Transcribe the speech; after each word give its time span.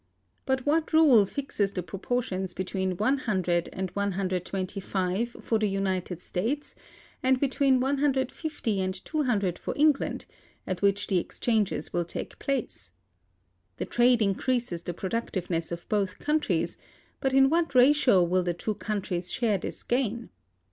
But 0.47 0.65
what 0.65 0.93
rule 0.93 1.27
fixes 1.27 1.71
the 1.73 1.83
proportions 1.83 2.55
between 2.55 2.97
100 2.97 3.69
and 3.71 3.91
125 3.91 5.29
for 5.39 5.59
the 5.59 5.69
United 5.69 6.19
States, 6.19 6.73
and 7.21 7.39
between 7.39 7.79
150 7.79 8.81
and 8.81 9.05
200 9.05 9.59
for 9.59 9.75
England, 9.77 10.25
at 10.65 10.81
which 10.81 11.05
the 11.05 11.19
exchanges 11.19 11.93
will 11.93 12.05
take 12.05 12.39
place? 12.39 12.93
The 13.77 13.85
trade 13.85 14.23
increases 14.23 14.81
the 14.81 14.95
productiveness 14.95 15.71
of 15.71 15.87
both 15.87 16.17
countries, 16.17 16.77
but 17.19 17.35
in 17.35 17.51
what 17.51 17.75
ratio 17.75 18.23
will 18.23 18.41
the 18.41 18.55
two 18.55 18.73
countries 18.73 19.31
share 19.31 19.59
this 19.59 19.83
gain? 19.83 20.29